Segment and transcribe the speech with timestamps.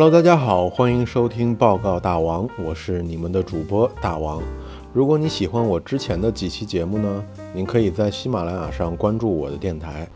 [0.00, 4.40] Hello，大家好，欢迎收听报告大王，我是你们的主播大王。
[4.92, 10.08] 如果你喜欢我之前的几期节目呢，您可以在喜马拉雅上关注我的电台。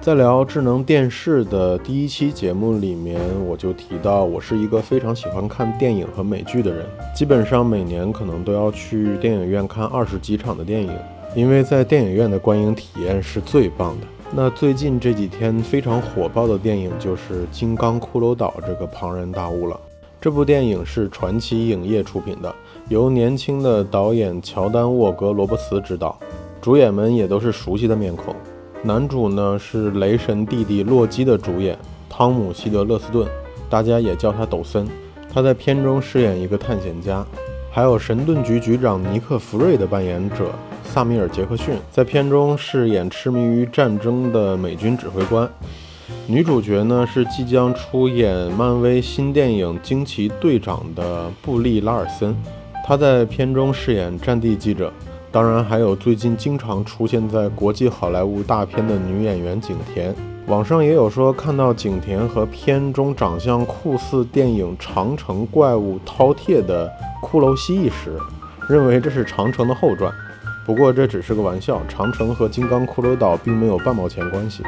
[0.00, 10.90] 在聊智能电视的第一期节目里面，我就提到我是一个非常喜欢看电影和美剧的人，基本上每年可能都要去电影院看二十几场的电影，
[11.34, 14.06] 因为在电影院的观影体验是最棒的。
[14.32, 19.80] 那最近这几天非常火爆的电影就是《金刚骷髅岛》这个庞然大物了。
[20.20, 22.52] 这部电影是传奇影业出品的，
[22.88, 26.18] 由年轻的导演乔丹·沃格·罗伯茨执导，
[26.60, 28.34] 主演们也都是熟悉的面孔。
[28.82, 31.78] 男主呢是雷神弟弟洛基的主演
[32.10, 33.26] 汤姆·希德勒斯顿，
[33.70, 34.86] 大家也叫他抖森。
[35.32, 37.24] 他在片中饰演一个探险家。
[37.70, 40.50] 还有神盾局局长尼克·弗瑞的扮演者
[40.86, 45.48] 萨米尔·杰克逊，在片中饰演痴迷于战争的美军指挥官。
[46.26, 52.34] 女主角呢是即将出演漫威新电影《惊奇队长》的布利·拉尔森，
[52.86, 54.92] 她在片中饰演战地记者。
[55.32, 60.14] 当然，还有最近经常出现在国际好莱坞大片的女演员景甜。
[60.46, 66.90] 网上也有说看到景甜和片中长相酷似电影《长城怪物》饕餮的
[67.20, 68.16] 骷髅蜥蜴时，
[68.68, 70.10] 认为这是长城的后传。
[70.66, 74.64] 不过这只是个玩笑，长城和金刚骷髅岛并没有半毛钱关系。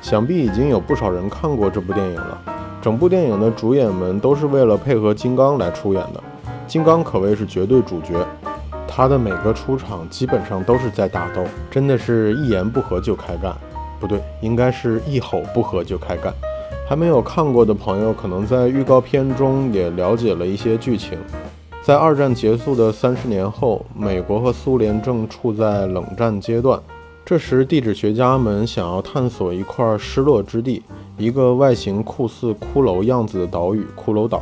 [0.00, 2.40] 想必已经有不少人看过这部电影了。
[2.80, 6.24] 整部电影的主演们都是为了配合金刚来出演的，
[6.66, 8.26] 金刚可谓是绝对主角。
[8.88, 13.54] 他的每个出场基本上都是在打斗，真的是一言不合就开干，
[14.00, 16.32] 不对，应该是一吼不合就开干。
[16.88, 21.18] 还没有看过的朋友，可能在预告片中也了解了一些剧情。
[21.84, 26.80] 在二战结束的三十年后，美国和苏联正处在冷战阶段，
[27.24, 30.80] 这时地质学家们想要探索一块失落之地，
[31.18, 34.40] 一个外形酷似骷髅样子的岛屿——骷髅岛。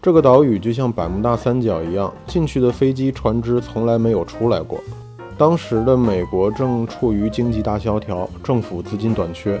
[0.00, 4.80] 这个岛屿就像百慕大三角一样，进去的飞机、船只从来没有出来过。
[5.36, 9.60] 当时的美国正处于经济大萧条，政府资金短缺，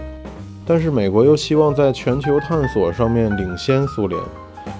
[0.64, 4.18] 但是美国又希望在全球探索上面领先苏联，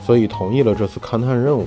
[0.06, 1.66] 所以同意了这次勘探任务。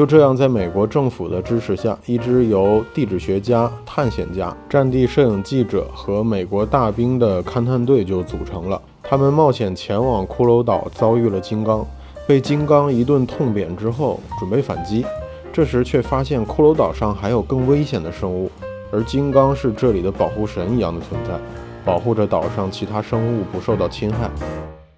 [0.00, 8.80] 就这样，在美国政府的支持下，一支由地质学家、探险家、战地摄影记者和美国大兵的勘探队就组成了。
[9.02, 11.86] 他们冒险前往骷髅岛，遭遇了金刚。
[12.26, 15.04] 被金刚一顿痛扁之后，准备反击，
[15.52, 18.50] 这时却发现骷髅岛上还有更危险的生物，
[18.90, 21.38] 而金刚是这里的保护神一样的存在，
[21.84, 24.30] 保护着岛上其他生物不受到侵害。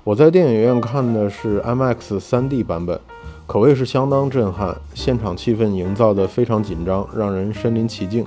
[0.05, 3.01] 我在电影院看的是 IMAX 3D 版本，
[3.47, 8.25] 可谓是相当震撼，现场气氛营造得非常紧张，让人身临其境。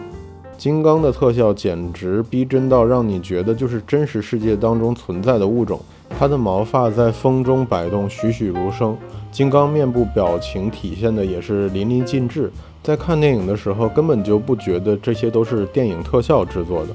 [0.57, 5.79] 金刚的特效简直逼真到让你觉得就是真实世界当中存在的物种。
[6.17, 8.95] 它的毛发在风中摆动，栩栩如生。
[9.31, 12.51] 金刚面部表情体现的也是淋漓尽致。
[12.83, 16.89] 在看电影的时候，根本就不觉得这些都是电影特效制作的。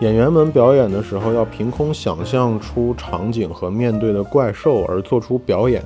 [0.00, 5.84] 演员们表演的时候，要凭空想象出场景和面对的怪兽而做出表演，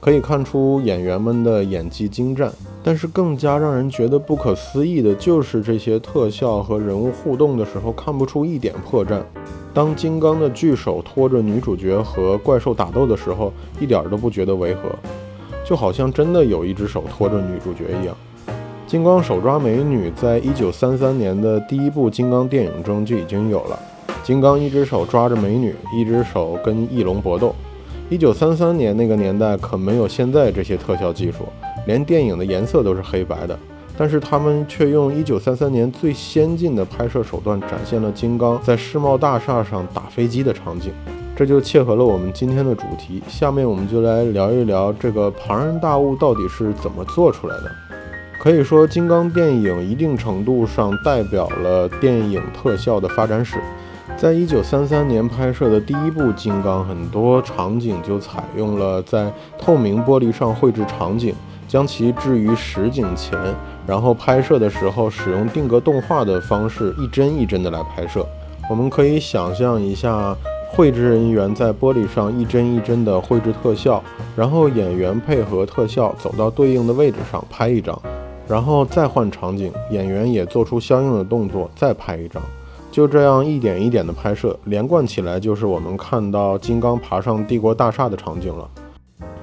[0.00, 2.52] 可以看出演员们的演技精湛。
[2.82, 9.20] 但是更加让人觉得不可思议的就是这些特效和人物互动的时候，看不出一点破绽。
[9.74, 14.88] 当金刚的巨手拖着女主角和怪兽打斗的时候，一点都不觉得违和，
[15.64, 18.16] 就好像真的有一只手拖着女主角一样。
[18.86, 23.78] 金刚手抓美女，在一九三三年的第一部金刚电影中就已经有了。
[24.24, 27.54] 金刚一只手抓着美女，一只手跟翼龙搏斗。
[28.10, 31.40] 一九三三年那个年代可没有现在这些特效技术，
[31.86, 33.58] 连电影的颜色都是黑白的。
[33.98, 40.90] 但是他们却用一九三三年最先进的拍摄手段，展现了金刚在世贸大厦上打飞机的场景，
[41.36, 43.22] 这就切合了我们今天的主题。
[43.28, 47.70] 下面我们就来聊一聊这个庞然大物到底是怎么做出来的。
[48.40, 53.58] 可以说，金刚电影一定程度上代表了电影特效的发展史。
[54.16, 61.32] 在一九三三年拍摄的第一部金刚，很多场景就采用了在透明玻璃上绘制场景，
[61.68, 63.38] 将其置于实景前。
[63.86, 68.26] 然后拍摄的时候使用定格动画的方式，一帧一帧的来拍摄。
[68.68, 70.36] 我们可以想象一下，
[70.70, 74.02] 绘制人员在玻璃上一帧一帧的绘制特效，
[74.36, 77.98] 然后演员配合特效走到对应的位置上拍一张，
[78.46, 82.42] 然后再换场景，演员也做出相应的动作再拍一张，
[82.98, 88.68] 就这样一点一点的拍摄，连贯起来就是我们看到金刚爬上帝国大厦的场景了。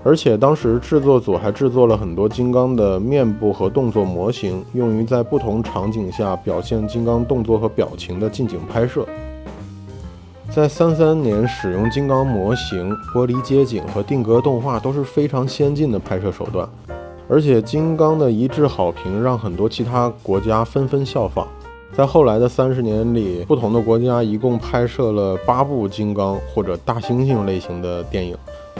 [0.04, 9.08] 而且当时制作组还制作了很多金刚的面部和动作模型，用于在不同场景下表现金刚动作和表情的近景拍摄。
[10.54, 16.68] 在三三年使用金刚模型、玻璃街景和定格动画都是非常先进的拍摄手段，
[17.30, 21.48] 而且金刚的一致好评让很多其他国家纷纷效仿。
[21.98, 28.36] 在后来的三十年里，不同的国家一共拍摄了八部金刚或者大猩猩类型的电影。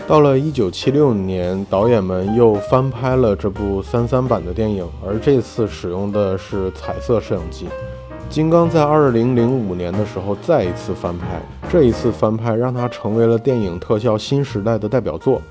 [0.06, 7.68] 到了一九七六年，导演们又翻拍了这部三三版的电影，而这次使用的是彩色摄影机。
[8.30, 15.42] 金刚在二零零五年的时候再一次翻拍，这一次翻拍让它成为了电影特效新时代的代表作。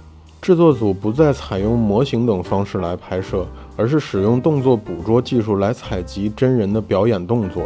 [0.44, 3.46] 制作组不再采用模型等方式来拍摄，
[3.78, 7.62] 而是使用动作捕捉技术来采集真人的表演动作，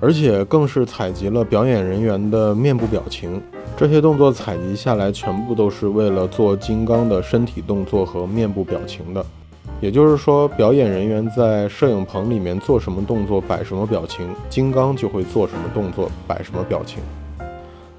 [0.00, 3.38] 而且更是采集了表演人员的面部表情。
[3.76, 9.22] 这些动作采集下来，全部都是为了做金刚的身体动作和面部表情的。
[9.82, 17.02] 也就是说，表演人员在摄影棚里面做什么动作、摆什么表情，金刚就会做什么动作、摆什么表情。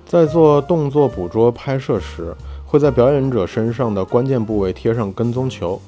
[0.04, 2.34] 在做动作捕捉拍摄时，
[2.76, 5.80] 会在表演者身上的关键部位贴上跟踪球，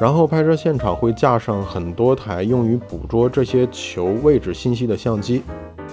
[0.00, 5.44] 然后拍摄现场会架上很多台用于捕捉这些球位置信息的相机，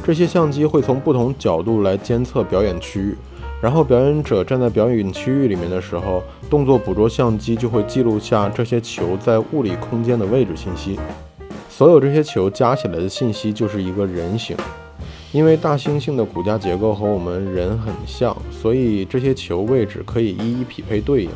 [0.03, 3.15] 这些相机会从不同角度来监测表演区域。
[3.61, 10.99] 然后表演者站在表演区域里面的时候，动作捕捉相机就会记录下这些球在物理空间的位置信息。
[11.69, 14.57] 所有这些球加起来的信息就是一个人形。
[15.31, 21.29] 因为大猩猩的骨架结构和我们人很像，所以这些球位置可以一一匹配对应。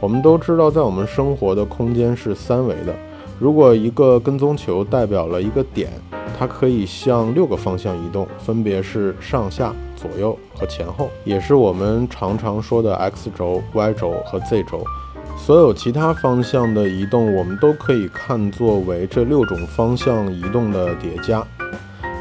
[0.00, 2.94] 我们都知道，在我们生活的空间是三维的。
[3.38, 5.90] 如果一个跟踪球代表了一个点，
[6.38, 9.72] 它可以向六个方向移动，分别是上下。
[9.94, 14.82] 左右和前后，也是我们常常说的 x 轴、y 轴和 z 轴。
[15.36, 21.46] 所有其他方向的移动，我们都可以看作为这六种方向移动的叠加。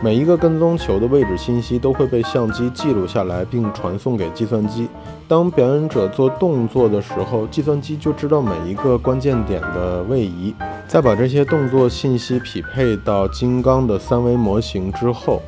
[0.02, 4.88] 每一个跟踪球的位置信息都会被相机记录下来，并传送给计算机。
[5.28, 10.56] 当表演者做动作的时候，计算机就知道每一个关键点的位移。
[10.88, 15.42] 再把这些动作信息匹配到金刚的三维模型之后。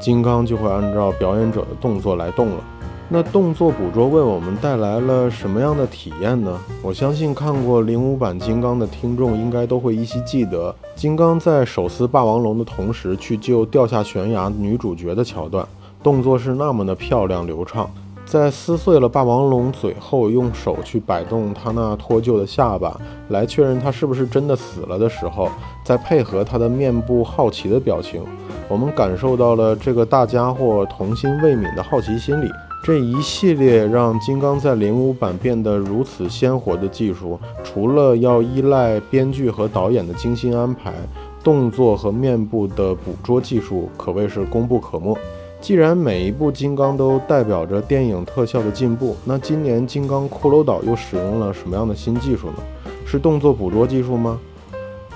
[0.00, 2.64] 金刚就会按照表演者的动作来动了。
[3.08, 6.58] 那动作捕捉为我们带来了什么样的体验呢？
[6.82, 15.64] 我相信看过零五版金刚的听众应该都会依稀记得，金刚在手撕霸王龙的同时去救掉下悬崖女主角的桥段，
[16.02, 17.88] 动作是那么的漂亮流畅。
[18.24, 25.48] 在撕碎了霸王龙嘴后，用手去摆动它那脱臼的下巴，来确认它是不是真的死了的时候，
[25.84, 28.20] 再配合它的面部好奇的表情。
[28.68, 32.50] 我们感受到了这个大家伙童心未泯的好奇心理，
[32.86, 40.94] 这一系列让金刚在零五版变得如此鲜活的技术，除了要依赖编剧和导演的精心安排，
[41.42, 45.18] 动作和面部的捕捉技术可谓是功不可没。
[45.60, 52.62] 既然每一部金刚都代表着电影特效的进步，那今年金刚骷髅岛又使用了什么样的新技术呢？
[53.04, 54.38] 是动作捕捉技术吗？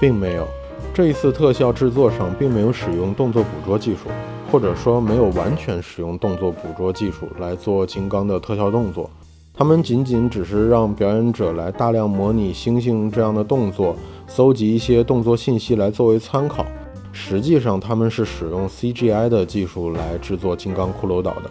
[0.00, 0.44] 并没有。
[0.92, 4.10] 这一次特效制作上并没有使用动作捕捉技术，
[4.50, 9.08] 或者说没有完全使用动作捕捉技术来做金刚的特效动作。
[9.54, 13.94] 他们仅仅只是让表演者来大量模拟猩猩这样的动作，
[14.26, 16.64] 搜集一些动作信息来作为参考。
[17.12, 21.50] 实际上，他们是使用 CGI 的技术来制作金刚骷髅岛的。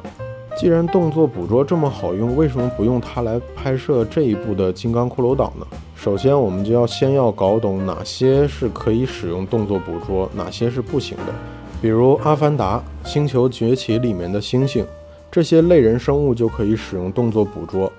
[0.58, 5.66] 既然动作捕捉这么好用，为什么不用它来拍摄这一部的金刚骷髅岛呢？
[5.96, 11.34] 首先，我们就要先要搞懂哪些是可以使用动作捕捉，哪些是不行的。
[11.82, 12.78] 比如《阿凡达》
[13.10, 14.84] 《星球崛起》里面的猩猩，
[15.32, 17.92] 这些类人生物就可以使用动作捕捉。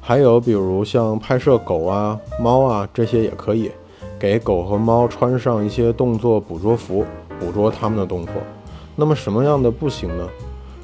[0.00, 3.72] 还有，比如像拍摄狗啊、猫啊这些也可以，
[4.18, 7.04] 给狗和猫穿上一些动作捕捉服，
[7.40, 8.34] 捕捉它们的动作。
[8.94, 10.28] 那么什么样的不行呢？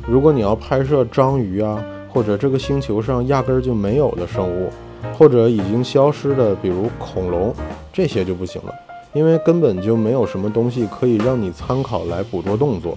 [0.09, 4.71] 如果你要拍摄章鱼啊，或者这个星球上压根儿就没有的生物。
[5.16, 7.54] 或者已经消失的，比如恐龙，
[7.90, 8.75] 这些就不行了，
[9.12, 12.95] 因为根本就没有什么东西可以让你参考来捕捉动作。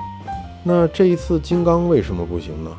[0.63, 2.71] 那这一次金刚为什么不行呢？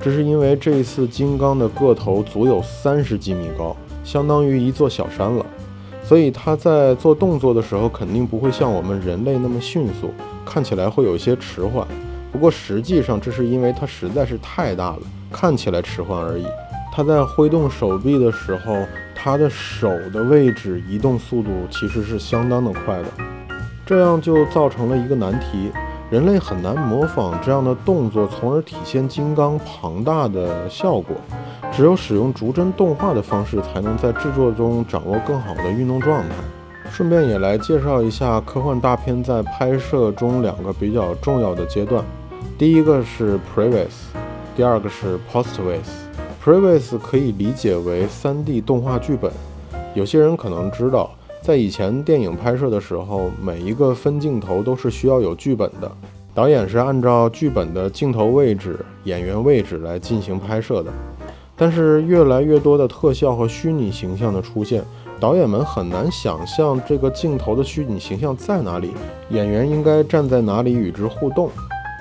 [0.00, 5.46] 这是因为这一次金刚的个头足有三十几米高，相当于一座小山了，
[6.02, 10.10] 所以它在做动作的时候肯定不会像我们人类那么迅速，
[10.44, 11.86] 看起来会有一些迟缓。
[12.32, 16.44] 不过实际上这是因为它实在是太大了，看起来迟缓而已。
[16.92, 18.74] 他在挥动手臂的时候，
[19.24, 23.08] 他的手的位置移动速度其实是相当的快的，
[23.86, 25.70] 这样就造成了一个难题：
[26.10, 31.14] 人类很难模仿这样的动作，从而体现金刚庞大的效果。
[31.70, 36.34] 只有使用逐帧动画的方式，才能在制作中掌握更好的运动状态。
[36.90, 42.04] 顺便也来介绍一下科幻大片在拍摄中两个比较重要的阶段，
[42.58, 44.10] 第一个是 previs。
[44.56, 46.10] 第二个是 Postways。
[46.44, 49.30] Preways 可以理解为 3D 动画剧本。
[49.94, 51.08] 有些人可能知道，
[51.40, 55.88] 在以前电影拍摄的时候，每一个分镜头都是需要有剧本的，
[56.34, 60.90] 导演是按照剧本的镜头位置、演员位置来进行拍摄的。
[61.56, 64.82] 但是越来越多的特效和虚拟形象的出现，
[65.20, 68.90] 导演们很难想象这个镜头的虚拟形象在哪里，
[69.30, 71.48] 演员应该站在哪里与之互动。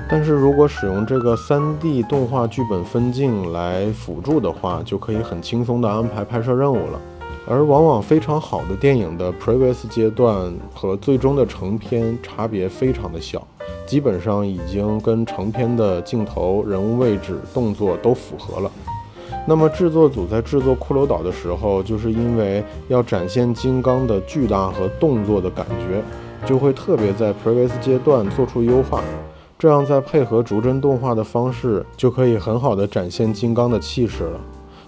[0.10, 7.00] 但是如果使用这个 3D 动画剧本分镜来辅助的话，就可以很轻松地安排拍摄任务了。
[7.48, 13.46] 而往往非常好的电影的 previous 阶段和最终的成片差别非常的小，
[13.88, 18.72] 基本上已经跟成片的镜头、人物位置、动作都符合了。
[19.48, 26.04] 那么制作组在制作《骷髅岛》的时候，就是因为要展现金刚的巨大和动作的感觉，
[26.46, 29.02] 就会特别在 previous 阶段做出优化。
[29.62, 34.40] 这样再配合逐帧动画的方式，就可以很好的展现金刚的气势了。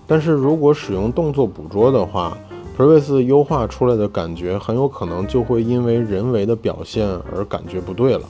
[0.08, 2.36] 但是如果使用动作捕捉的话
[2.76, 8.22] ，previous 优化出来的感觉很有可能就会因为人为的表现而感觉不对了。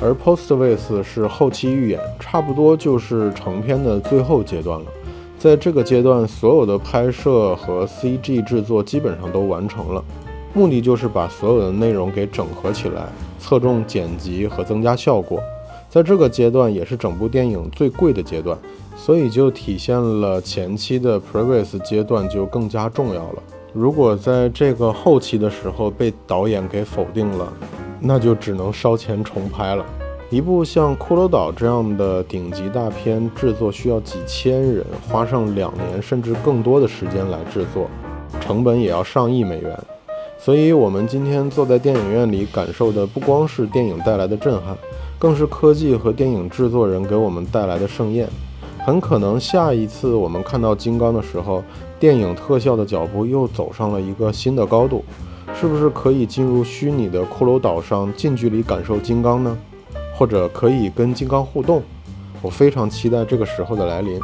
[0.00, 4.86] 而 postways 是后期预演，差不多就是成片的最后阶段了。
[5.38, 10.02] 在这个阶段，所有的拍摄和 CG 制作基本上都完成了，
[10.54, 13.06] 目的就是把所有的内容给整合起来，
[13.38, 15.38] 侧重剪辑和增加效果。
[15.90, 18.56] 在这个阶段也是整部电影最贵的阶段，
[18.96, 23.42] 所以就体现了前期的 previous 阶段就更加重要了。
[23.72, 27.52] 如果在这个后期的时候被导演给否定了，
[28.00, 29.84] 那就只能烧钱重拍了。
[30.30, 37.90] 一部像《骷髅岛》这样的顶级大片，制作需要几千人，花上两年甚至更多的时间来制作，
[38.40, 39.76] 成本也要上亿美元。
[40.38, 44.78] 所以，我们今天坐在电影院里感受的不光是电影带来的震撼。
[45.20, 48.26] 更是科技和电影制作人给我们带来的盛宴。
[48.78, 51.62] 很可能下一次我们看到金刚的时候，
[51.98, 55.04] 电影特效的脚步又走上了一个新的高度。
[55.52, 59.58] 是不是可以进入虚拟的骷髅岛上，近距离感受金刚呢？
[60.14, 61.82] 或者可以跟金刚互动？
[62.40, 64.18] 我非常期待这个时候的来临。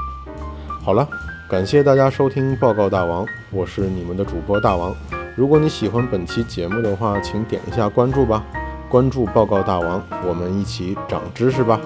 [0.83, 1.07] 好了，
[1.50, 4.95] 感谢大家收听报告大王，我是你们的主播大王。
[5.35, 8.43] 如果你喜欢本期节目的话，请点一下关注吧。
[8.88, 11.81] 关注报告大王，我们一起长知识吧。